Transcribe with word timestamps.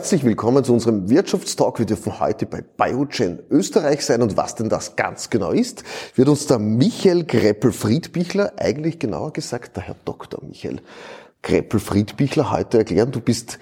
Herzlich 0.00 0.24
willkommen 0.24 0.64
zu 0.64 0.72
unserem 0.72 1.10
Wirtschaftstalk. 1.10 1.78
Wir 1.78 1.84
dürfen 1.84 2.20
heute 2.20 2.46
bei 2.46 2.62
Biogen 2.62 3.40
Österreich 3.50 4.02
sein 4.02 4.22
und 4.22 4.34
was 4.34 4.54
denn 4.54 4.70
das 4.70 4.96
ganz 4.96 5.28
genau 5.28 5.50
ist, 5.50 5.84
wird 6.16 6.26
uns 6.30 6.46
der 6.46 6.58
Michael 6.58 7.24
Greppel-Friedbichler, 7.24 8.54
eigentlich 8.56 8.98
genauer 8.98 9.34
gesagt 9.34 9.76
der 9.76 9.82
Herr 9.82 9.96
Dr. 10.06 10.42
Michael 10.42 10.80
Greppel-Friedbichler 11.42 12.50
heute 12.50 12.78
erklären. 12.78 13.10
Du 13.12 13.20
bist 13.20 13.58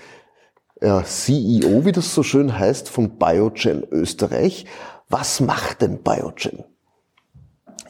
äh, 0.80 1.02
CEO, 1.02 1.84
wie 1.84 1.90
das 1.90 2.14
so 2.14 2.22
schön 2.22 2.56
heißt, 2.56 2.88
von 2.88 3.18
Biogen 3.18 3.82
Österreich. 3.90 4.64
Was 5.08 5.40
macht 5.40 5.82
denn 5.82 6.04
Biogen? 6.04 6.62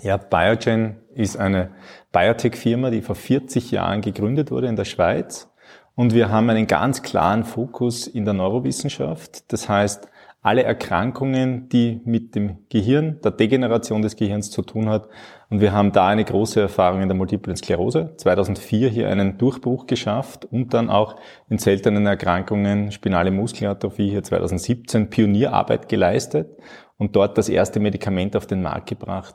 Ja, 0.00 0.16
Biogen 0.16 0.96
ist 1.14 1.36
eine 1.36 1.72
Biotech-Firma, 2.12 2.88
die 2.88 3.02
vor 3.02 3.14
40 3.14 3.72
Jahren 3.72 4.00
gegründet 4.00 4.50
wurde 4.50 4.68
in 4.68 4.76
der 4.76 4.86
Schweiz 4.86 5.48
und 5.98 6.14
wir 6.14 6.30
haben 6.30 6.48
einen 6.48 6.68
ganz 6.68 7.02
klaren 7.02 7.42
Fokus 7.42 8.06
in 8.06 8.24
der 8.24 8.32
Neurowissenschaft. 8.32 9.52
Das 9.52 9.68
heißt, 9.68 10.08
alle 10.40 10.62
Erkrankungen, 10.62 11.68
die 11.70 12.00
mit 12.04 12.36
dem 12.36 12.58
Gehirn, 12.68 13.20
der 13.24 13.32
Degeneration 13.32 14.00
des 14.00 14.14
Gehirns 14.14 14.52
zu 14.52 14.62
tun 14.62 14.88
hat. 14.88 15.08
Und 15.50 15.60
wir 15.60 15.72
haben 15.72 15.90
da 15.90 16.06
eine 16.06 16.24
große 16.24 16.60
Erfahrung 16.60 17.02
in 17.02 17.08
der 17.08 17.16
Multiplen 17.16 17.56
Sklerose. 17.56 18.14
2004 18.16 18.90
hier 18.90 19.08
einen 19.08 19.38
Durchbruch 19.38 19.88
geschafft 19.88 20.44
und 20.44 20.72
dann 20.72 20.88
auch 20.88 21.16
in 21.48 21.58
seltenen 21.58 22.06
Erkrankungen, 22.06 22.92
spinale 22.92 23.32
Muskelatrophie 23.32 24.10
hier 24.10 24.22
2017 24.22 25.10
Pionierarbeit 25.10 25.88
geleistet 25.88 26.48
und 26.96 27.16
dort 27.16 27.36
das 27.36 27.48
erste 27.48 27.80
Medikament 27.80 28.36
auf 28.36 28.46
den 28.46 28.62
Markt 28.62 28.88
gebracht. 28.88 29.34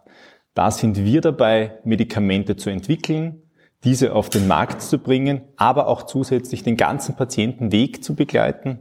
Da 0.54 0.72
sind 0.72 1.04
wir 1.04 1.20
dabei, 1.20 1.80
Medikamente 1.84 2.56
zu 2.56 2.70
entwickeln, 2.70 3.43
diese 3.84 4.14
auf 4.14 4.30
den 4.30 4.48
Markt 4.48 4.82
zu 4.82 4.98
bringen, 4.98 5.42
aber 5.58 5.88
auch 5.88 6.04
zusätzlich 6.04 6.64
den 6.64 6.78
ganzen 6.78 7.16
Patientenweg 7.16 8.04
zu 8.04 8.16
begleiten, 8.16 8.80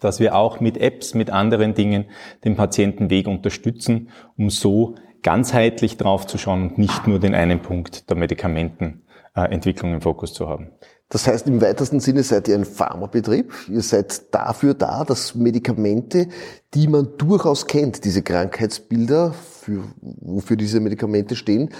dass 0.00 0.20
wir 0.20 0.34
auch 0.34 0.60
mit 0.60 0.76
Apps, 0.76 1.14
mit 1.14 1.30
anderen 1.30 1.74
Dingen 1.74 2.06
den 2.44 2.56
Patientenweg 2.56 3.26
unterstützen, 3.26 4.10
um 4.36 4.50
so 4.50 4.96
ganzheitlich 5.22 5.96
drauf 5.96 6.26
zu 6.26 6.38
schauen 6.38 6.62
und 6.62 6.78
nicht 6.78 7.06
nur 7.06 7.18
den 7.18 7.34
einen 7.34 7.60
Punkt 7.60 8.08
der 8.10 8.16
Medikamentenentwicklung 8.16 9.94
im 9.94 10.00
Fokus 10.00 10.32
zu 10.32 10.48
haben. 10.48 10.70
Das 11.10 11.26
heißt, 11.26 11.46
im 11.46 11.62
weitesten 11.62 12.00
Sinne 12.00 12.22
seid 12.22 12.48
ihr 12.48 12.54
ein 12.54 12.66
Pharmabetrieb. 12.66 13.50
Ihr 13.68 13.80
seid 13.80 14.34
dafür 14.34 14.74
da, 14.74 15.04
dass 15.04 15.34
Medikamente, 15.34 16.28
die 16.74 16.86
man 16.86 17.16
durchaus 17.16 17.66
kennt, 17.66 18.04
diese 18.04 18.22
Krankheitsbilder, 18.22 19.32
für, 19.32 19.84
wofür 20.02 20.58
diese 20.58 20.80
Medikamente 20.80 21.34
stehen, 21.34 21.70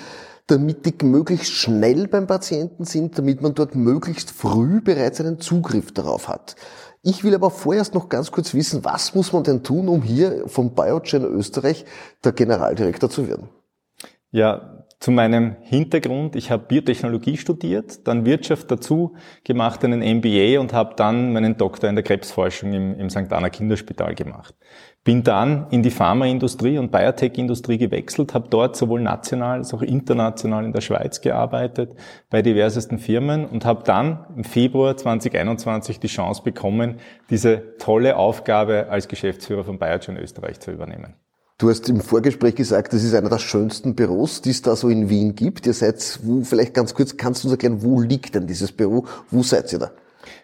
damit 0.48 0.84
die 0.86 1.04
möglichst 1.04 1.52
schnell 1.52 2.08
beim 2.08 2.26
Patienten 2.26 2.84
sind, 2.84 3.18
damit 3.18 3.42
man 3.42 3.54
dort 3.54 3.74
möglichst 3.74 4.30
früh 4.30 4.80
bereits 4.80 5.20
einen 5.20 5.40
Zugriff 5.40 5.92
darauf 5.92 6.26
hat. 6.26 6.56
Ich 7.02 7.22
will 7.22 7.34
aber 7.34 7.50
vorerst 7.50 7.94
noch 7.94 8.08
ganz 8.08 8.32
kurz 8.32 8.54
wissen, 8.54 8.84
was 8.84 9.14
muss 9.14 9.32
man 9.32 9.44
denn 9.44 9.62
tun, 9.62 9.88
um 9.88 10.02
hier 10.02 10.48
vom 10.48 10.74
Biogen 10.74 11.24
Österreich 11.24 11.84
der 12.24 12.32
Generaldirektor 12.32 13.08
zu 13.08 13.28
werden? 13.28 13.48
Ja, 14.30 14.77
zu 15.00 15.12
meinem 15.12 15.54
Hintergrund, 15.60 16.34
ich 16.34 16.50
habe 16.50 16.64
Biotechnologie 16.66 17.36
studiert, 17.36 18.06
dann 18.08 18.26
Wirtschaft 18.26 18.68
dazu 18.68 19.14
gemacht, 19.44 19.84
einen 19.84 20.00
MBA 20.00 20.58
und 20.58 20.72
habe 20.72 20.94
dann 20.96 21.32
meinen 21.32 21.56
Doktor 21.56 21.88
in 21.88 21.94
der 21.94 22.02
Krebsforschung 22.02 22.72
im, 22.72 22.98
im 22.98 23.08
St. 23.08 23.32
Anna 23.32 23.48
Kinderspital 23.48 24.16
gemacht. 24.16 24.56
Bin 25.04 25.22
dann 25.22 25.68
in 25.70 25.84
die 25.84 25.92
Pharmaindustrie 25.92 26.78
und 26.78 26.90
Biotech-Industrie 26.90 27.78
gewechselt, 27.78 28.34
habe 28.34 28.48
dort 28.50 28.76
sowohl 28.76 29.00
national 29.00 29.58
als 29.58 29.72
auch 29.72 29.82
international 29.82 30.64
in 30.64 30.72
der 30.72 30.80
Schweiz 30.80 31.20
gearbeitet, 31.20 31.94
bei 32.28 32.42
diversesten 32.42 32.98
Firmen 32.98 33.46
und 33.46 33.64
habe 33.64 33.84
dann 33.84 34.26
im 34.36 34.42
Februar 34.42 34.96
2021 34.96 36.00
die 36.00 36.08
Chance 36.08 36.42
bekommen, 36.42 36.96
diese 37.30 37.76
tolle 37.78 38.16
Aufgabe 38.16 38.88
als 38.90 39.06
Geschäftsführer 39.06 39.62
von 39.62 39.78
Biogen 39.78 40.16
Österreich 40.16 40.58
zu 40.58 40.72
übernehmen. 40.72 41.14
Du 41.60 41.68
hast 41.68 41.88
im 41.88 42.00
Vorgespräch 42.00 42.54
gesagt, 42.54 42.92
das 42.92 43.02
ist 43.02 43.14
einer 43.14 43.30
der 43.30 43.40
schönsten 43.40 43.96
Büros, 43.96 44.42
die 44.42 44.50
es 44.50 44.62
da 44.62 44.76
so 44.76 44.88
in 44.88 45.10
Wien 45.10 45.34
gibt. 45.34 45.66
Ihr 45.66 45.72
seid, 45.72 46.00
vielleicht 46.44 46.72
ganz 46.72 46.94
kurz, 46.94 47.16
kannst 47.16 47.42
du 47.42 47.48
uns 47.48 47.54
erklären, 47.54 47.82
wo 47.82 48.00
liegt 48.00 48.36
denn 48.36 48.46
dieses 48.46 48.70
Büro? 48.70 49.06
Wo 49.32 49.42
seid 49.42 49.72
ihr 49.72 49.80
da? 49.80 49.90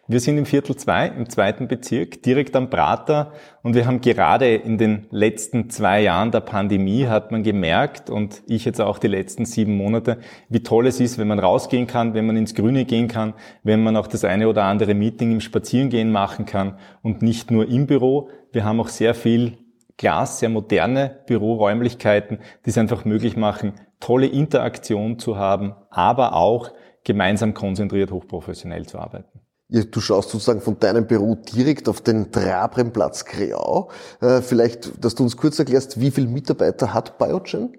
Wir 0.09 0.19
sind 0.19 0.39
im 0.39 0.45
Viertel 0.45 0.75
2, 0.75 1.07
im 1.11 1.29
zweiten 1.31 1.69
Bezirk, 1.69 2.25
direkt 2.25 2.57
am 2.57 2.69
Prater. 2.69 3.33
Und 3.63 3.77
wir 3.77 3.87
haben 3.87 4.01
gerade 4.01 4.57
in 4.57 4.77
den 4.77 5.07
letzten 5.13 5.71
zwei 5.71 6.03
Jahren 6.03 6.33
der 6.33 6.41
Pandemie 6.41 7.07
hat 7.07 7.31
man 7.31 7.45
gemerkt, 7.45 8.11
und 8.11 8.43
ich 8.49 8.65
jetzt 8.65 8.81
auch 8.81 8.99
die 8.99 9.07
letzten 9.07 9.45
sieben 9.45 9.77
Monate, 9.77 10.19
wie 10.49 10.65
toll 10.65 10.89
es 10.89 10.99
ist, 10.99 11.17
wenn 11.19 11.29
man 11.29 11.39
rausgehen 11.39 11.87
kann, 11.87 12.15
wenn 12.15 12.27
man 12.27 12.37
ins 12.37 12.57
Grüne 12.57 12.87
gehen 12.87 13.07
kann, 13.07 13.35
wenn 13.63 13.85
man 13.85 13.97
auch 13.97 14.09
das 14.09 14.25
eine 14.25 14.49
oder 14.49 14.65
andere 14.65 14.95
Meeting 14.95 15.31
im 15.31 15.41
Spazierengehen 15.41 16.11
machen 16.11 16.45
kann 16.45 16.77
und 17.03 17.23
nicht 17.23 17.53
nur 17.53 17.69
im 17.69 17.87
Büro. 17.87 18.31
Wir 18.51 18.65
haben 18.65 18.81
auch 18.81 18.89
sehr 18.89 19.15
viel 19.15 19.59
Glas, 19.97 20.41
sehr 20.41 20.49
moderne 20.49 21.21
Büroräumlichkeiten, 21.27 22.39
die 22.65 22.71
es 22.71 22.79
einfach 22.79 23.05
möglich 23.05 23.37
machen, 23.37 23.75
tolle 24.01 24.27
Interaktion 24.27 25.19
zu 25.19 25.37
haben, 25.37 25.75
aber 25.91 26.35
auch 26.35 26.73
gemeinsam 27.05 27.55
konzentriert 27.55 28.11
hochprofessionell 28.11 28.87
zu 28.87 28.99
arbeiten. 28.99 29.41
Du 29.69 30.01
schaust 30.01 30.31
sozusagen 30.31 30.61
von 30.61 30.79
deinem 30.79 31.07
Büro 31.07 31.37
direkt 31.37 31.89
auf 31.89 32.01
den 32.01 32.31
Trabrenplatz 32.31 33.25
Kreau. 33.25 33.91
Äh, 34.21 34.43
vielleicht, 34.43 35.03
dass 35.03 35.15
du 35.15 35.23
uns 35.23 35.37
kurz 35.37 35.59
erklärst, 35.59 36.01
wie 36.01 36.11
viele 36.11 36.29
Mitarbeiter 36.29 36.93
hat 36.93 37.19
Biogen? 37.19 37.77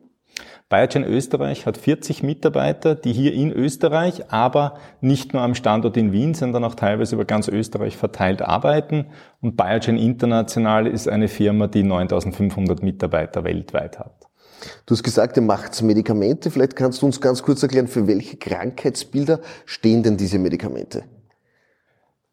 Biogen 0.68 1.04
Österreich 1.04 1.66
hat 1.66 1.78
40 1.78 2.24
Mitarbeiter, 2.24 2.96
die 2.96 3.14
hier 3.14 3.34
in 3.34 3.52
Österreich, 3.52 4.32
aber 4.32 4.78
nicht 5.00 5.34
nur 5.34 5.44
am 5.44 5.56
Standort 5.56 5.96
in 5.96 6.12
Wien, 6.12 6.34
sondern 6.34 6.64
auch 6.64 6.76
teilweise 6.76 7.16
über 7.16 7.26
ganz 7.26 7.48
Österreich 7.48 7.98
verteilt 7.98 8.42
arbeiten. 8.42 9.06
Und 9.42 9.58
Biogen 9.58 9.98
International 9.98 10.88
ist 10.88 11.08
eine 11.08 11.28
Firma, 11.28 11.68
die 11.68 11.84
9500 11.84 12.82
Mitarbeiter 12.82 13.44
weltweit 13.44 14.00
hat. 14.00 14.28
Du 14.86 14.96
hast 14.96 15.04
gesagt, 15.04 15.38
ihr 15.38 15.44
macht 15.44 15.82
Medikamente. 15.84 16.50
Vielleicht 16.50 16.76
kannst 16.76 17.02
du 17.02 17.06
uns 17.06 17.22
ganz 17.22 17.44
kurz 17.44 17.62
erklären, 17.62 17.88
für 17.88 18.08
welche 18.08 18.38
Krankheitsbilder 18.38 19.40
stehen 19.66 20.04
denn 20.04 20.18
diese 20.18 20.40
Medikamente? 20.40 21.04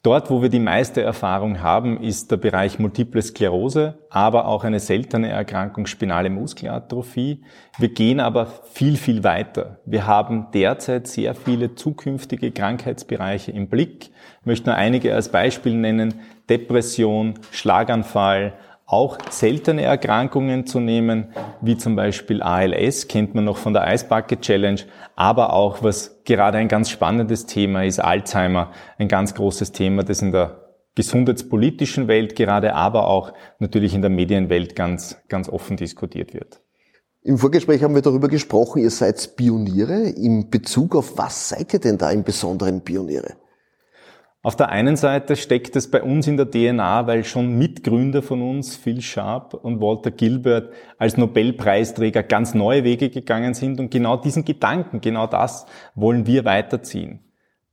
Dort, 0.05 0.31
wo 0.31 0.43
wir 0.43 0.49
die 0.49 0.59
meiste 0.59 1.01
Erfahrung 1.01 1.63
haben, 1.63 1.97
ist 2.03 2.33
der 2.33 2.37
Bereich 2.37 2.81
Multiple 2.81 3.23
Sklerose, 3.23 4.01
aber 4.11 4.49
auch 4.49 4.65
eine 4.65 4.81
seltene 4.81 5.29
Erkrankung 5.29 5.87
spinale 5.87 6.29
Muskelatrophie. 6.29 7.45
Wir 7.79 7.89
gehen 7.89 8.19
aber 8.19 8.47
viel, 8.47 8.97
viel 8.97 9.23
weiter. 9.23 9.79
Wir 9.85 10.09
haben 10.09 10.49
derzeit 10.53 11.07
sehr 11.07 11.37
viele 11.37 11.77
zukünftige 11.77 12.51
Krankheitsbereiche 12.51 13.53
im 13.53 13.69
Blick. 13.69 14.11
Ich 14.41 14.47
möchte 14.47 14.71
nur 14.71 14.75
einige 14.75 15.15
als 15.15 15.29
Beispiel 15.29 15.75
nennen. 15.75 16.15
Depression, 16.51 17.35
Schlaganfall, 17.53 18.55
auch 18.93 19.17
seltene 19.31 19.83
Erkrankungen 19.83 20.67
zu 20.67 20.79
nehmen, 20.79 21.33
wie 21.63 21.79
zum 21.79 21.97
Beispiel 21.97 22.43
ALS, 22.43 23.09
kennt 23.09 23.35
man 23.35 23.45
noch 23.45 23.57
von 23.57 23.73
der 23.73 23.91
Ice 23.93 24.07
Bucket 24.07 24.43
Challenge, 24.43 24.81
aber 25.17 25.55
auch, 25.55 25.83
was 25.83 26.23
gerade 26.25 26.59
ein 26.59 26.69
ganz 26.69 26.91
spannendes 26.91 27.47
Thema 27.47 27.85
ist, 27.85 28.01
Alzheimer, 28.01 28.73
ein 28.99 29.09
ganz 29.09 29.35
großes 29.35 29.73
Thema, 29.73 30.03
das 30.03 30.21
in 30.21 30.33
der 30.33 30.63
gesundheitspolitischen 30.95 32.07
Welt 32.07 32.37
gerade, 32.37 32.75
aber 32.75 33.07
auch 33.07 33.33
natürlich 33.59 33.95
in 33.95 34.03
der 34.03 34.11
Medienwelt 34.11 34.77
ganz, 34.77 35.17
ganz 35.29 35.49
offen 35.49 35.79
diskutiert 35.79 36.35
wird. 36.35 36.61
Im 37.23 37.39
Vorgespräch 37.39 37.83
haben 37.83 37.95
wir 37.95 38.03
darüber 38.03 38.29
gesprochen, 38.29 38.83
ihr 38.83 38.91
seid 38.91 39.37
Pioniere. 39.37 40.09
In 40.11 40.51
Bezug 40.51 40.95
auf 40.97 41.17
was 41.17 41.49
seid 41.49 41.73
ihr 41.73 41.81
denn 41.81 41.97
da 41.97 42.11
im 42.11 42.25
Besonderen 42.25 42.83
Pioniere? 42.83 43.37
Auf 44.45 44.57
der 44.57 44.71
einen 44.71 44.97
Seite 44.97 45.37
steckt 45.37 45.77
es 45.77 45.89
bei 45.89 46.03
uns 46.03 46.27
in 46.27 46.37
der 46.37 46.51
DNA, 46.51 47.07
weil 47.07 47.23
schon 47.23 47.59
Mitgründer 47.59 48.23
von 48.23 48.43
uns, 48.43 48.75
Phil 48.75 49.01
Sharp 49.01 49.55
und 49.55 49.81
Walter 49.81 50.11
Gilbert, 50.11 50.73
als 50.99 51.17
Nobelpreisträger 51.17 52.25
ganz 52.25 52.53
neue 52.53 52.83
Wege 52.83 53.09
gegangen 53.09 53.55
sind 53.55 53.79
und 53.79 53.93
genau 53.93 54.17
diesen 54.17 54.45
Gedanken, 54.45 55.01
genau 55.01 55.29
das 55.29 55.67
wollen 55.95 56.27
wir 56.27 56.45
weiterziehen. 56.45 57.21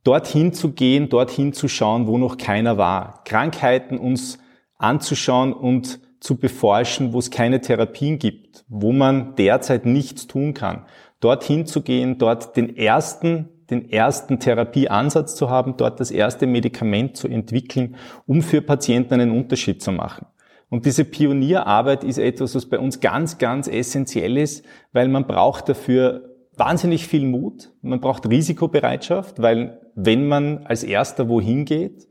Dorthin 0.03 0.53
zu 0.53 0.73
gehen, 0.73 1.09
dorthin 1.09 1.53
zu 1.53 1.67
schauen, 1.67 2.05
wo 2.05 2.19
noch 2.19 2.37
keiner 2.37 2.77
war. 2.77 3.23
Krankheiten 3.25 3.97
uns 3.97 4.37
anzuschauen 4.77 5.53
und 5.53 5.99
zu 6.19 6.37
beforschen, 6.37 7.13
wo 7.13 7.19
es 7.19 7.31
keine 7.31 7.61
Therapien 7.61 8.19
gibt, 8.19 8.63
wo 8.67 8.91
man 8.91 9.33
derzeit 9.35 9.87
nichts 9.87 10.27
tun 10.27 10.53
kann. 10.53 10.85
Dorthin 11.19 11.65
zu 11.65 11.81
gehen, 11.81 12.19
dort 12.19 12.55
den 12.55 12.77
ersten 12.77 13.49
den 13.69 13.89
ersten 13.89 14.39
Therapieansatz 14.39 15.35
zu 15.35 15.49
haben, 15.49 15.75
dort 15.77 15.99
das 15.99 16.11
erste 16.11 16.47
Medikament 16.47 17.17
zu 17.17 17.27
entwickeln, 17.27 17.95
um 18.25 18.41
für 18.41 18.61
Patienten 18.61 19.15
einen 19.15 19.31
Unterschied 19.31 19.81
zu 19.81 19.91
machen. 19.91 20.27
Und 20.69 20.85
diese 20.85 21.03
Pionierarbeit 21.03 22.03
ist 22.03 22.19
etwas, 22.19 22.55
was 22.55 22.67
bei 22.67 22.79
uns 22.79 22.99
ganz, 22.99 23.37
ganz 23.37 23.67
essentiell 23.67 24.37
ist, 24.37 24.63
weil 24.93 25.07
man 25.07 25.25
braucht 25.25 25.69
dafür 25.69 26.35
wahnsinnig 26.55 27.07
viel 27.07 27.25
Mut, 27.25 27.71
man 27.81 28.01
braucht 28.01 28.29
Risikobereitschaft, 28.29 29.41
weil 29.41 29.79
wenn 29.95 30.27
man 30.27 30.65
als 30.65 30.83
erster 30.83 31.27
wohin 31.29 31.65
geht, 31.65 32.07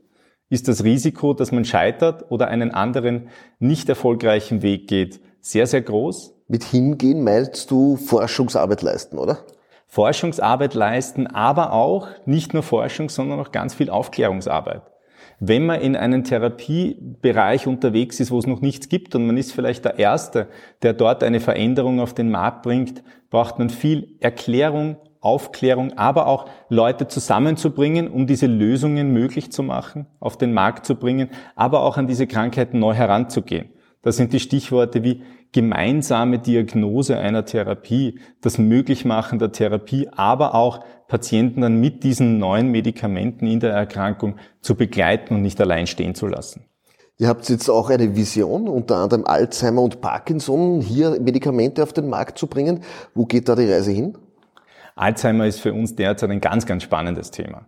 ist 0.49 0.67
das 0.67 0.83
Risiko, 0.83 1.33
dass 1.33 1.51
man 1.51 1.63
scheitert 1.63 2.31
oder 2.31 2.47
einen 2.47 2.71
anderen 2.71 3.29
nicht 3.59 3.87
erfolgreichen 3.87 4.61
Weg 4.61 4.87
geht, 4.87 5.21
sehr, 5.41 5.67
sehr 5.67 5.81
groß. 5.81 6.33
Mit 6.47 6.63
hingehen 6.63 7.23
meinst 7.23 7.69
du 7.69 7.95
Forschungsarbeit 7.95 8.81
leisten, 8.81 9.19
oder? 9.19 9.45
Forschungsarbeit 9.89 10.75
leisten, 10.75 11.25
aber 11.25 11.73
auch 11.73 12.07
nicht 12.25 12.53
nur 12.53 12.61
Forschung, 12.61 13.09
sondern 13.09 13.39
auch 13.39 13.51
ganz 13.51 13.73
viel 13.73 13.89
Aufklärungsarbeit. 13.89 14.83
Wenn 15.39 15.65
man 15.65 15.81
in 15.81 15.95
einem 15.95 16.23
Therapiebereich 16.23 17.65
unterwegs 17.65 18.19
ist, 18.19 18.29
wo 18.29 18.37
es 18.37 18.45
noch 18.45 18.61
nichts 18.61 18.87
gibt 18.87 19.15
und 19.15 19.25
man 19.25 19.35
ist 19.35 19.51
vielleicht 19.51 19.85
der 19.85 19.97
Erste, 19.97 20.47
der 20.83 20.93
dort 20.93 21.23
eine 21.23 21.39
Veränderung 21.39 21.99
auf 22.01 22.13
den 22.13 22.29
Markt 22.29 22.61
bringt, 22.61 23.03
braucht 23.31 23.57
man 23.57 23.69
viel 23.69 24.15
Erklärung, 24.19 24.97
Aufklärung, 25.21 25.97
aber 25.97 26.27
auch 26.27 26.45
Leute 26.69 27.07
zusammenzubringen, 27.07 28.09
um 28.09 28.27
diese 28.27 28.47
Lösungen 28.47 29.11
möglich 29.11 29.51
zu 29.51 29.63
machen, 29.63 30.05
auf 30.19 30.37
den 30.37 30.53
Markt 30.53 30.85
zu 30.85 30.95
bringen, 30.95 31.29
aber 31.55 31.81
auch 31.81 31.97
an 31.97 32.07
diese 32.07 32.27
Krankheiten 32.27 32.77
neu 32.79 32.93
heranzugehen. 32.93 33.69
Das 34.01 34.17
sind 34.17 34.31
die 34.33 34.39
Stichworte 34.39 35.03
wie 35.03 35.23
gemeinsame 35.51 36.39
Diagnose 36.39 37.17
einer 37.17 37.45
Therapie, 37.45 38.19
das 38.41 38.57
Möglichmachen 38.57 39.39
der 39.39 39.51
Therapie, 39.51 40.07
aber 40.11 40.55
auch 40.55 40.83
Patienten 41.07 41.61
dann 41.61 41.81
mit 41.81 42.03
diesen 42.03 42.37
neuen 42.37 42.69
Medikamenten 42.69 43.47
in 43.47 43.59
der 43.59 43.73
Erkrankung 43.73 44.35
zu 44.61 44.75
begleiten 44.75 45.35
und 45.35 45.41
nicht 45.41 45.59
allein 45.59 45.87
stehen 45.87 46.15
zu 46.15 46.27
lassen. 46.27 46.65
Ihr 47.17 47.27
habt 47.27 47.49
jetzt 47.49 47.67
auch 47.67 47.89
eine 47.89 48.15
Vision, 48.15 48.69
unter 48.69 48.95
anderem 48.95 49.25
Alzheimer 49.25 49.81
und 49.81 49.99
Parkinson, 49.99 50.79
hier 50.79 51.19
Medikamente 51.19 51.83
auf 51.83 51.91
den 51.91 52.07
Markt 52.07 52.37
zu 52.37 52.47
bringen. 52.47 52.81
Wo 53.13 53.25
geht 53.25 53.49
da 53.49 53.55
die 53.55 53.69
Reise 53.69 53.91
hin? 53.91 54.17
Alzheimer 54.95 55.45
ist 55.45 55.59
für 55.59 55.73
uns 55.73 55.95
derzeit 55.95 56.29
ein 56.29 56.39
ganz, 56.39 56.65
ganz 56.65 56.83
spannendes 56.83 57.31
Thema. 57.31 57.67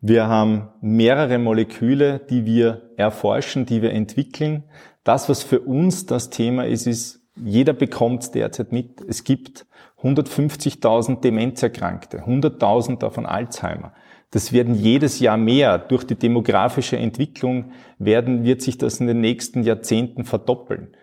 Wir 0.00 0.28
haben 0.28 0.68
mehrere 0.80 1.38
Moleküle, 1.38 2.20
die 2.30 2.44
wir 2.44 2.90
erforschen, 2.96 3.66
die 3.66 3.82
wir 3.82 3.92
entwickeln. 3.92 4.62
Das, 5.06 5.28
was 5.28 5.44
für 5.44 5.60
uns 5.60 6.06
das 6.06 6.30
Thema 6.30 6.66
ist, 6.66 6.88
ist, 6.88 7.20
jeder 7.36 7.74
bekommt 7.74 8.34
derzeit 8.34 8.72
mit. 8.72 9.00
Es 9.06 9.22
gibt 9.22 9.64
150.000 10.02 11.20
Demenzerkrankte, 11.20 12.24
100.000 12.24 12.98
davon 12.98 13.24
Alzheimer. 13.24 13.92
Das 14.32 14.52
werden 14.52 14.74
jedes 14.74 15.20
Jahr 15.20 15.36
mehr. 15.36 15.78
Durch 15.78 16.02
die 16.02 16.16
demografische 16.16 16.96
Entwicklung 16.96 17.70
werden, 18.00 18.42
wird 18.42 18.62
sich 18.62 18.78
das 18.78 18.98
in 18.98 19.06
den 19.06 19.20
nächsten 19.20 19.62
Jahrzehnten 19.62 20.24
verdoppeln. 20.24 20.96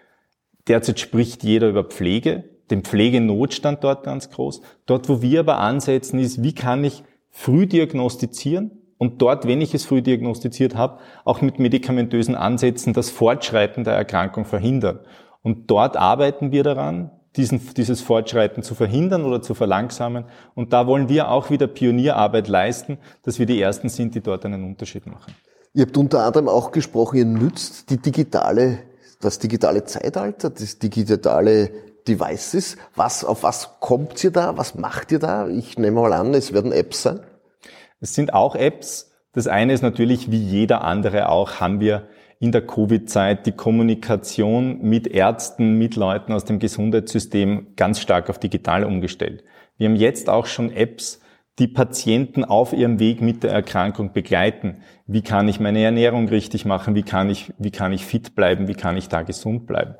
Derzeit 0.67 0.99
spricht 0.99 1.41
jeder 1.45 1.69
über 1.69 1.85
Pflege 1.85 2.43
den 2.71 2.83
Pflegenotstand 2.83 3.85
dort 3.85 4.03
ganz 4.03 4.29
groß. 4.29 4.59
Dort, 4.85 5.07
wo 5.07 5.21
wir 5.21 5.39
aber 5.39 5.59
ansetzen, 5.59 6.19
ist, 6.19 6.43
wie 6.43 6.53
kann 6.53 6.83
ich 6.83 7.03
früh 7.29 7.67
diagnostizieren 7.67 8.82
und 9.03 9.21
dort, 9.21 9.45
wenn 9.45 9.59
ich 9.59 9.73
es 9.73 9.83
früh 9.83 10.01
diagnostiziert 10.01 10.77
habe, 10.77 10.99
auch 11.25 11.41
mit 11.41 11.59
medikamentösen 11.59 12.35
Ansätzen 12.35 12.93
das 12.93 13.09
Fortschreiten 13.09 13.83
der 13.83 13.95
Erkrankung 13.95 14.45
verhindern. 14.45 14.99
Und 15.41 15.69
dort 15.69 15.97
arbeiten 15.97 16.53
wir 16.53 16.63
daran, 16.63 17.11
diesen, 17.35 17.59
dieses 17.73 17.99
Fortschreiten 17.99 18.63
zu 18.63 18.75
verhindern 18.75 19.25
oder 19.25 19.41
zu 19.41 19.55
verlangsamen. 19.55 20.23
Und 20.55 20.71
da 20.71 20.87
wollen 20.87 21.09
wir 21.09 21.31
auch 21.31 21.49
wieder 21.49 21.67
Pionierarbeit 21.67 22.47
leisten, 22.47 22.97
dass 23.23 23.39
wir 23.39 23.45
die 23.45 23.61
Ersten 23.61 23.89
sind, 23.89 24.15
die 24.15 24.21
dort 24.21 24.45
einen 24.45 24.63
Unterschied 24.63 25.05
machen. 25.05 25.33
Ihr 25.73 25.85
habt 25.85 25.97
unter 25.97 26.23
anderem 26.23 26.47
auch 26.47 26.71
gesprochen, 26.71 27.17
ihr 27.17 27.25
nützt 27.25 27.89
die 27.89 27.97
digitale, 27.97 28.79
das 29.19 29.37
digitale 29.37 29.83
Zeitalter, 29.83 30.49
das 30.49 30.79
digitale 30.79 31.71
Devices. 32.07 32.77
Was, 32.95 33.25
auf 33.25 33.43
was 33.43 33.81
kommt 33.81 34.23
ihr 34.23 34.31
da? 34.31 34.55
Was 34.55 34.75
macht 34.75 35.11
ihr 35.11 35.19
da? 35.19 35.49
Ich 35.49 35.77
nehme 35.77 35.99
mal 35.99 36.13
an, 36.13 36.33
es 36.33 36.53
werden 36.53 36.71
Apps 36.71 37.01
sein. 37.01 37.19
Es 38.03 38.13
sind 38.13 38.33
auch 38.33 38.55
Apps. 38.55 39.13
Das 39.31 39.47
eine 39.47 39.71
ist 39.71 39.81
natürlich, 39.81 40.29
wie 40.29 40.37
jeder 40.37 40.83
andere 40.83 41.29
auch, 41.29 41.61
haben 41.61 41.79
wir 41.79 42.09
in 42.37 42.51
der 42.51 42.67
Covid-Zeit 42.67 43.45
die 43.45 43.53
Kommunikation 43.53 44.81
mit 44.81 45.07
Ärzten, 45.07 45.77
mit 45.77 45.95
Leuten 45.95 46.33
aus 46.33 46.43
dem 46.43 46.59
Gesundheitssystem 46.59 47.67
ganz 47.77 48.01
stark 48.01 48.29
auf 48.29 48.39
digital 48.39 48.83
umgestellt. 48.83 49.45
Wir 49.77 49.87
haben 49.87 49.95
jetzt 49.95 50.27
auch 50.27 50.47
schon 50.47 50.69
Apps, 50.69 51.21
die 51.59 51.69
Patienten 51.69 52.43
auf 52.43 52.73
ihrem 52.73 52.99
Weg 52.99 53.21
mit 53.21 53.41
der 53.41 53.51
Erkrankung 53.51 54.11
begleiten. 54.11 54.81
Wie 55.07 55.21
kann 55.21 55.47
ich 55.47 55.61
meine 55.61 55.81
Ernährung 55.81 56.27
richtig 56.27 56.65
machen? 56.65 56.95
Wie 56.95 57.03
kann 57.03 57.29
ich, 57.29 57.53
wie 57.57 57.71
kann 57.71 57.93
ich 57.93 58.05
fit 58.05 58.35
bleiben? 58.35 58.67
Wie 58.67 58.73
kann 58.73 58.97
ich 58.97 59.07
da 59.07 59.21
gesund 59.21 59.65
bleiben? 59.65 59.95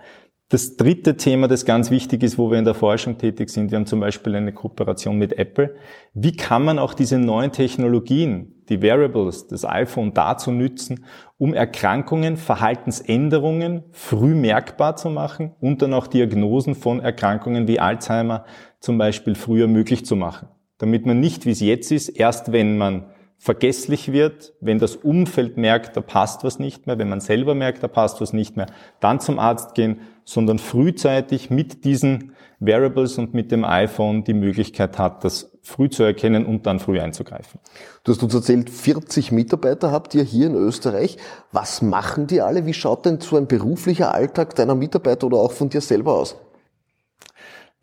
Das 0.54 0.78
dritte 0.78 1.18
Thema, 1.18 1.48
das 1.48 1.66
ganz 1.66 1.90
wichtig 1.90 2.22
ist, 2.22 2.38
wo 2.38 2.52
wir 2.52 2.60
in 2.60 2.64
der 2.64 2.76
Forschung 2.76 3.18
tätig 3.18 3.50
sind, 3.50 3.72
wir 3.72 3.80
haben 3.80 3.88
zum 3.88 4.00
Beispiel 4.00 4.36
eine 4.36 4.54
Kooperation 4.54 5.18
mit 5.18 5.34
Apple. 5.40 5.74
Wie 6.14 6.38
kann 6.38 6.64
man 6.64 6.78
auch 6.78 6.94
diese 6.94 7.18
neuen 7.18 7.52
Technologien, 7.52 8.54
die 8.70 8.84
Variables, 8.84 9.48
das 9.48 9.66
iPhone 9.66 10.14
dazu 10.14 10.52
nützen, 10.52 11.06
um 11.40 11.56
Erkrankungen, 11.56 12.38
Verhaltensänderungen 12.38 13.86
früh 13.90 14.36
merkbar 14.36 14.96
zu 14.96 15.10
machen 15.10 15.56
und 15.60 15.82
dann 15.82 15.96
auch 15.96 16.06
Diagnosen 16.06 16.76
von 16.76 17.00
Erkrankungen 17.00 17.68
wie 17.68 17.80
Alzheimer 17.80 18.46
zum 18.80 19.00
Beispiel 19.00 19.34
früher 19.34 19.66
möglich 19.66 20.06
zu 20.06 20.16
machen? 20.16 20.50
Damit 20.78 21.08
man 21.08 21.20
nicht, 21.20 21.48
wie 21.48 21.52
es 21.52 21.62
jetzt 21.62 21.92
ist, 21.92 22.10
erst 22.10 22.52
wenn 22.52 22.78
man 22.78 23.06
vergesslich 23.44 24.14
wird, 24.14 24.54
wenn 24.62 24.80
das 24.80 24.96
Umfeld 24.96 25.58
merkt, 25.58 25.98
da 25.98 26.02
passt 26.02 26.46
was 26.46 26.60
nicht 26.60 26.88
mehr, 26.88 26.98
wenn 26.98 27.10
man 27.10 27.20
selber 27.20 27.56
merkt, 27.56 27.84
da 27.84 27.90
passt 27.90 28.22
was 28.22 28.32
nicht 28.32 28.56
mehr, 28.56 28.68
dann 29.02 29.20
zum 29.20 29.38
Arzt 29.38 29.76
gehen, 29.76 30.00
sondern 30.24 30.60
frühzeitig 30.60 31.50
mit 31.50 31.84
diesen 31.84 32.32
Variables 32.62 33.18
und 33.18 33.34
mit 33.34 33.52
dem 33.52 33.66
iPhone 33.66 34.24
die 34.24 34.34
Möglichkeit 34.34 34.98
hat, 34.98 35.26
das 35.26 35.52
früh 35.62 35.90
zu 35.90 36.04
erkennen 36.04 36.46
und 36.46 36.66
dann 36.66 36.80
früh 36.80 37.02
einzugreifen. 37.02 37.60
Du 38.06 38.14
hast 38.14 38.24
uns 38.24 38.34
erzählt, 38.34 38.70
40 38.70 39.34
Mitarbeiter 39.34 39.92
habt 39.92 40.16
ihr 40.16 40.24
hier 40.24 40.48
in 40.48 40.56
Österreich. 40.56 41.18
Was 41.52 41.82
machen 41.82 42.28
die 42.28 42.40
alle? 42.40 42.66
Wie 42.66 42.74
schaut 42.74 43.06
denn 43.06 43.20
so 43.20 43.36
ein 43.36 43.48
beruflicher 43.48 44.14
Alltag 44.14 44.56
deiner 44.56 44.76
Mitarbeiter 44.76 45.28
oder 45.28 45.40
auch 45.40 45.52
von 45.52 45.68
dir 45.68 45.82
selber 45.82 46.14
aus? 46.14 46.38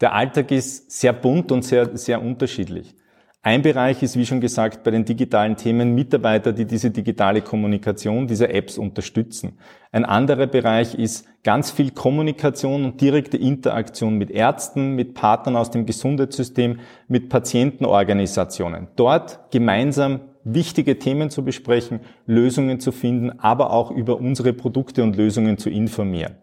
Der 0.00 0.14
Alltag 0.14 0.52
ist 0.52 0.90
sehr 0.90 1.12
bunt 1.12 1.52
und 1.52 1.66
sehr, 1.66 1.98
sehr 1.98 2.22
unterschiedlich. 2.22 2.94
Ein 3.42 3.62
Bereich 3.62 4.02
ist, 4.02 4.18
wie 4.18 4.26
schon 4.26 4.42
gesagt, 4.42 4.84
bei 4.84 4.90
den 4.90 5.06
digitalen 5.06 5.56
Themen 5.56 5.94
Mitarbeiter, 5.94 6.52
die 6.52 6.66
diese 6.66 6.90
digitale 6.90 7.40
Kommunikation, 7.40 8.26
diese 8.26 8.50
Apps 8.50 8.76
unterstützen. 8.76 9.58
Ein 9.92 10.04
anderer 10.04 10.46
Bereich 10.46 10.94
ist 10.94 11.26
ganz 11.42 11.70
viel 11.70 11.90
Kommunikation 11.90 12.84
und 12.84 13.00
direkte 13.00 13.38
Interaktion 13.38 14.18
mit 14.18 14.30
Ärzten, 14.30 14.94
mit 14.94 15.14
Partnern 15.14 15.56
aus 15.56 15.70
dem 15.70 15.86
Gesundheitssystem, 15.86 16.80
mit 17.08 17.30
Patientenorganisationen. 17.30 18.88
Dort 18.96 19.50
gemeinsam 19.50 20.20
wichtige 20.44 20.98
Themen 20.98 21.30
zu 21.30 21.42
besprechen, 21.42 22.00
Lösungen 22.26 22.78
zu 22.78 22.92
finden, 22.92 23.40
aber 23.40 23.72
auch 23.72 23.90
über 23.90 24.18
unsere 24.18 24.52
Produkte 24.52 25.02
und 25.02 25.16
Lösungen 25.16 25.56
zu 25.56 25.70
informieren. 25.70 26.34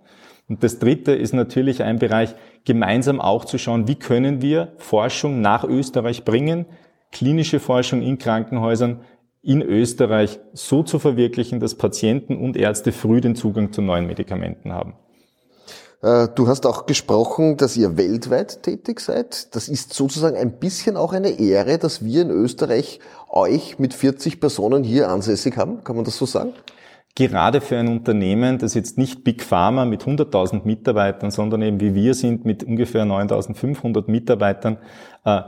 Und 0.50 0.64
das 0.64 0.80
Dritte 0.80 1.12
ist 1.12 1.34
natürlich 1.34 1.84
ein 1.84 2.00
Bereich, 2.00 2.34
gemeinsam 2.66 3.22
auch 3.22 3.46
zu 3.46 3.58
schauen, 3.58 3.88
wie 3.88 3.96
können 3.96 4.42
wir 4.42 4.74
Forschung 4.78 5.42
nach 5.42 5.64
Österreich 5.64 6.25
bringen, 6.25 6.66
klinische 7.12 7.60
Forschung 7.60 8.02
in 8.02 8.18
Krankenhäusern 8.18 9.02
in 9.42 9.62
Österreich 9.62 10.40
so 10.54 10.84
zu 10.84 11.00
verwirklichen, 11.00 11.60
dass 11.60 11.76
Patienten 11.76 12.38
und 12.38 12.58
Ärzte 12.58 12.92
früh 12.92 13.22
den 13.22 13.36
Zugang 13.36 13.72
zu 13.72 13.82
neuen 13.82 14.06
Medikamenten 14.08 14.74
haben. 14.74 14.94
Äh, 16.02 16.28
du 16.36 16.48
hast 16.48 16.66
auch 16.66 16.86
gesprochen, 16.86 17.58
dass 17.58 17.78
ihr 17.78 17.98
weltweit 17.98 18.64
tätig 18.64 19.00
seid. 19.00 19.56
Das 19.56 19.68
ist 19.68 19.94
sozusagen 19.94 20.38
ein 20.38 20.60
bisschen 20.60 20.98
auch 20.98 21.14
eine 21.14 21.40
Ehre, 21.40 21.78
dass 21.78 22.04
wir 22.04 22.24
in 22.24 22.30
Österreich 22.30 23.00
euch 23.30 23.80
mit 23.80 23.94
40 23.94 24.40
Personen 24.40 24.84
hier 24.84 25.10
ansässig 25.10 25.58
haben. 25.58 25.84
Kann 25.84 25.96
man 25.96 26.06
das 26.06 26.18
so 26.18 26.26
sagen? 26.26 26.54
Gerade 27.16 27.62
für 27.62 27.78
ein 27.78 27.88
Unternehmen, 27.88 28.60
das 28.60 28.76
jetzt 28.76 29.00
nicht 29.00 29.24
Big 29.24 29.42
Pharma 29.42 29.86
mit 29.86 30.04
100.000 30.04 30.66
Mitarbeitern, 30.66 31.32
sondern 31.32 31.64
eben 31.64 31.80
wie 31.80 31.96
wir 31.96 32.14
sind 32.14 32.46
mit 32.46 32.64
ungefähr 32.64 33.06
9.500 33.06 34.04
Mitarbeitern, 34.06 34.78
äh, 35.26 35.42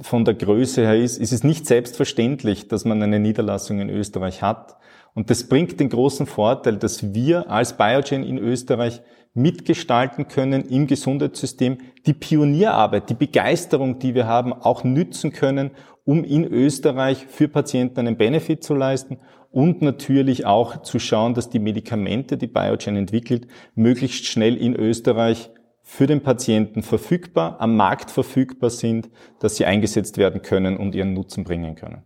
von 0.00 0.24
der 0.24 0.34
Größe 0.34 0.82
her 0.82 0.96
ist, 0.96 1.18
ist 1.18 1.32
es 1.32 1.42
nicht 1.42 1.66
selbstverständlich, 1.66 2.68
dass 2.68 2.84
man 2.84 3.02
eine 3.02 3.18
Niederlassung 3.18 3.80
in 3.80 3.90
Österreich 3.90 4.42
hat. 4.42 4.76
Und 5.14 5.30
das 5.30 5.48
bringt 5.48 5.80
den 5.80 5.88
großen 5.88 6.26
Vorteil, 6.26 6.76
dass 6.76 7.12
wir 7.12 7.50
als 7.50 7.76
Biogen 7.76 8.22
in 8.22 8.38
Österreich 8.38 9.02
mitgestalten 9.34 10.28
können 10.28 10.64
im 10.68 10.86
Gesundheitssystem, 10.86 11.78
die 12.06 12.14
Pionierarbeit, 12.14 13.10
die 13.10 13.14
Begeisterung, 13.14 13.98
die 13.98 14.14
wir 14.14 14.26
haben, 14.26 14.52
auch 14.52 14.84
nützen 14.84 15.32
können, 15.32 15.72
um 16.04 16.24
in 16.24 16.44
Österreich 16.44 17.26
für 17.26 17.48
Patienten 17.48 18.00
einen 18.00 18.16
Benefit 18.16 18.62
zu 18.62 18.74
leisten 18.74 19.18
und 19.50 19.82
natürlich 19.82 20.46
auch 20.46 20.82
zu 20.82 20.98
schauen, 20.98 21.34
dass 21.34 21.50
die 21.50 21.58
Medikamente, 21.58 22.36
die 22.36 22.46
Biogen 22.46 22.96
entwickelt, 22.96 23.48
möglichst 23.74 24.26
schnell 24.26 24.56
in 24.56 24.74
Österreich 24.74 25.50
für 25.90 26.06
den 26.06 26.22
Patienten 26.22 26.82
verfügbar, 26.82 27.56
am 27.60 27.74
Markt 27.74 28.10
verfügbar 28.10 28.68
sind, 28.68 29.08
dass 29.40 29.56
sie 29.56 29.64
eingesetzt 29.64 30.18
werden 30.18 30.42
können 30.42 30.76
und 30.76 30.94
ihren 30.94 31.14
Nutzen 31.14 31.44
bringen 31.44 31.76
können. 31.76 32.02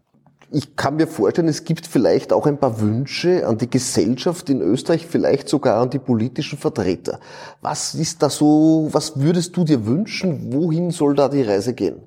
Ich 0.53 0.77
kann 0.77 0.97
mir 0.97 1.09
vorstellen, 1.09 1.49
es 1.49 1.65
gibt 1.65 1.89
vielleicht 1.89 2.33
auch 2.33 2.47
ein 2.47 2.59
paar 2.59 2.81
Wünsche 2.81 3.45
an 3.45 3.59
die 3.59 3.69
Gesellschaft 3.69 4.49
in 4.51 4.61
Österreich, 4.61 5.05
vielleicht 5.09 5.49
sogar 5.49 5.83
an 5.83 5.91
die 5.91 5.99
politischen 5.99 6.61
Vertreter. 6.61 7.19
Was 7.61 7.97
ist 7.97 8.23
da 8.23 8.31
so, 8.31 8.89
was 8.93 9.21
würdest 9.21 9.57
du 9.57 9.65
dir 9.65 9.85
wünschen? 9.85 10.53
Wohin 10.53 10.93
soll 10.93 11.17
da 11.17 11.29
die 11.29 11.43
Reise 11.43 11.75
gehen? 11.75 12.03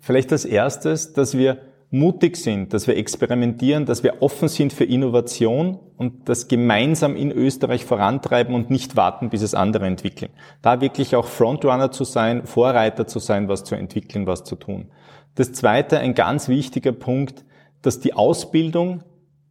Vielleicht 0.00 0.32
als 0.32 0.44
erstes, 0.44 1.14
dass 1.14 1.36
wir 1.36 1.60
mutig 1.98 2.36
sind, 2.36 2.72
dass 2.72 2.86
wir 2.86 2.96
experimentieren, 2.96 3.86
dass 3.86 4.02
wir 4.02 4.22
offen 4.22 4.48
sind 4.48 4.72
für 4.72 4.84
Innovation 4.84 5.78
und 5.96 6.28
das 6.28 6.48
gemeinsam 6.48 7.16
in 7.16 7.32
Österreich 7.32 7.84
vorantreiben 7.84 8.54
und 8.54 8.70
nicht 8.70 8.96
warten, 8.96 9.30
bis 9.30 9.42
es 9.42 9.54
andere 9.54 9.86
entwickeln. 9.86 10.30
Da 10.62 10.80
wirklich 10.80 11.16
auch 11.16 11.26
Frontrunner 11.26 11.90
zu 11.90 12.04
sein, 12.04 12.46
Vorreiter 12.46 13.06
zu 13.06 13.18
sein, 13.18 13.48
was 13.48 13.64
zu 13.64 13.74
entwickeln, 13.74 14.26
was 14.26 14.44
zu 14.44 14.56
tun. 14.56 14.90
Das 15.34 15.52
zweite, 15.52 15.98
ein 15.98 16.14
ganz 16.14 16.48
wichtiger 16.48 16.92
Punkt, 16.92 17.44
dass 17.82 18.00
die 18.00 18.14
Ausbildung 18.14 19.02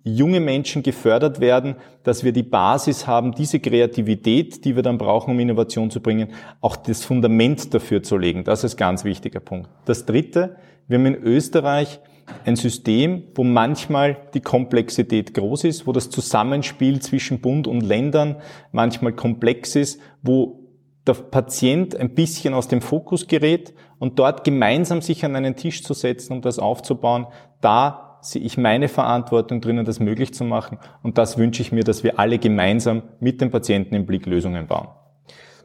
junge 0.03 0.39
Menschen 0.39 0.83
gefördert 0.83 1.39
werden, 1.39 1.75
dass 2.03 2.23
wir 2.23 2.31
die 2.31 2.43
Basis 2.43 3.07
haben, 3.07 3.33
diese 3.33 3.59
Kreativität, 3.59 4.63
die 4.63 4.75
wir 4.75 4.83
dann 4.83 4.99
brauchen, 4.99 5.31
um 5.31 5.39
Innovation 5.39 5.89
zu 5.89 5.99
bringen, 5.99 6.29
auch 6.61 6.75
das 6.75 7.03
Fundament 7.03 7.73
dafür 7.73 8.03
zu 8.03 8.17
legen. 8.17 8.43
Das 8.43 8.63
ist 8.63 8.75
ein 8.75 8.77
ganz 8.77 9.03
wichtiger 9.03 9.39
Punkt. 9.39 9.69
Das 9.85 10.05
Dritte, 10.05 10.57
wir 10.87 10.99
haben 10.99 11.07
in 11.07 11.15
Österreich 11.15 11.99
ein 12.45 12.55
System, 12.55 13.23
wo 13.35 13.43
manchmal 13.43 14.17
die 14.33 14.41
Komplexität 14.41 15.33
groß 15.33 15.63
ist, 15.65 15.87
wo 15.87 15.91
das 15.91 16.09
Zusammenspiel 16.09 17.01
zwischen 17.01 17.39
Bund 17.39 17.67
und 17.67 17.81
Ländern 17.81 18.37
manchmal 18.71 19.13
komplex 19.13 19.75
ist, 19.75 19.99
wo 20.21 20.61
der 21.07 21.13
Patient 21.13 21.95
ein 21.95 22.15
bisschen 22.15 22.53
aus 22.53 22.67
dem 22.67 22.81
Fokus 22.81 23.27
gerät 23.27 23.73
und 23.99 24.19
dort 24.19 24.43
gemeinsam 24.43 25.01
sich 25.01 25.23
an 25.23 25.35
einen 25.35 25.55
Tisch 25.55 25.83
zu 25.83 25.93
setzen, 25.93 26.33
um 26.33 26.41
das 26.41 26.59
aufzubauen, 26.59 27.27
da 27.61 28.17
sehe 28.21 28.41
ich 28.41 28.57
meine 28.57 28.87
Verantwortung 28.87 29.61
drinnen, 29.61 29.85
das 29.85 29.99
möglich 29.99 30.33
zu 30.33 30.43
machen. 30.43 30.79
Und 31.03 31.17
das 31.19 31.37
wünsche 31.37 31.61
ich 31.61 31.71
mir, 31.71 31.83
dass 31.83 32.03
wir 32.03 32.19
alle 32.19 32.39
gemeinsam 32.39 33.03
mit 33.19 33.39
dem 33.39 33.51
Patienten 33.51 33.93
im 33.93 34.05
Blick 34.07 34.25
Lösungen 34.25 34.65
bauen. 34.65 34.87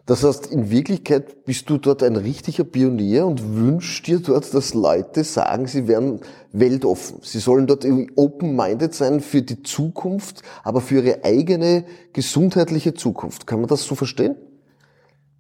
Das 0.07 0.25
heißt, 0.25 0.47
in 0.47 0.71
Wirklichkeit 0.71 1.45
bist 1.45 1.71
du 1.71 1.79
dort 1.79 2.03
ein 2.03 2.17
richtiger 2.17 2.65
Pionier 2.65 3.27
und 3.27 3.55
wünschst 3.55 4.07
dir 4.07 4.19
dort, 4.19 4.53
dass 4.53 4.75
Leute 4.75 5.25
sagen, 5.25 5.67
sie 5.67 5.87
wären 5.87 6.21
weltoffen. 6.53 7.19
Sie 7.23 7.39
sollen 7.39 7.67
dort 7.67 7.87
open-minded 8.17 8.95
sein 8.95 9.21
für 9.21 9.43
die 9.43 9.63
Zukunft, 9.63 10.43
aber 10.65 10.81
für 10.81 10.97
ihre 10.97 11.25
eigene 11.25 11.85
gesundheitliche 12.13 12.95
Zukunft. 12.95 13.47
Kann 13.47 13.61
man 13.61 13.69
das 13.69 13.85
so 13.85 13.95
verstehen? 13.95 14.37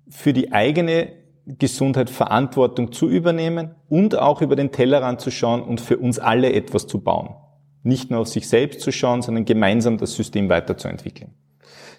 Für 0.08 0.32
die 0.32 0.52
eigene 0.52 1.12
Gesundheit 1.46 2.10
Verantwortung 2.10 2.92
zu 2.92 3.08
übernehmen 3.08 3.74
und 3.88 4.16
auch 4.16 4.42
über 4.42 4.56
den 4.56 4.72
Tellerrand 4.72 5.20
zu 5.20 5.30
schauen 5.30 5.62
und 5.62 5.80
für 5.80 5.98
uns 5.98 6.18
alle 6.18 6.52
etwas 6.52 6.86
zu 6.86 7.00
bauen. 7.00 7.34
Nicht 7.82 8.10
nur 8.10 8.20
auf 8.20 8.28
sich 8.28 8.48
selbst 8.48 8.80
zu 8.80 8.92
schauen, 8.92 9.22
sondern 9.22 9.46
gemeinsam 9.46 9.96
das 9.96 10.14
System 10.14 10.48
weiterzuentwickeln. 10.48 11.32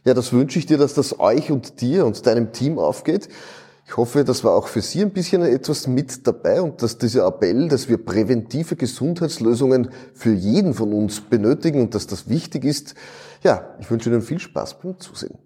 Ja, 0.03 0.13
das 0.15 0.33
wünsche 0.33 0.57
ich 0.57 0.65
dir, 0.65 0.77
dass 0.77 0.95
das 0.95 1.19
euch 1.19 1.51
und 1.51 1.79
dir 1.81 2.05
und 2.05 2.25
deinem 2.25 2.51
Team 2.51 2.79
aufgeht. 2.79 3.29
Ich 3.85 3.97
hoffe, 3.97 4.23
das 4.23 4.43
war 4.43 4.55
auch 4.55 4.67
für 4.67 4.81
Sie 4.81 5.01
ein 5.01 5.11
bisschen 5.11 5.41
etwas 5.43 5.85
mit 5.85 6.25
dabei 6.25 6.61
und 6.61 6.81
dass 6.81 6.97
dieser 6.97 7.27
Appell, 7.27 7.67
dass 7.67 7.89
wir 7.89 8.03
präventive 8.03 8.75
Gesundheitslösungen 8.75 9.89
für 10.13 10.33
jeden 10.33 10.73
von 10.73 10.93
uns 10.93 11.21
benötigen 11.21 11.81
und 11.81 11.93
dass 11.93 12.07
das 12.07 12.29
wichtig 12.29 12.63
ist. 12.63 12.95
Ja, 13.43 13.75
ich 13.79 13.91
wünsche 13.91 14.09
Ihnen 14.09 14.21
viel 14.21 14.39
Spaß 14.39 14.79
beim 14.79 14.97
Zusehen. 14.99 15.37